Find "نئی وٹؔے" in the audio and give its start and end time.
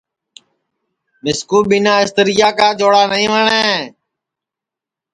3.11-3.65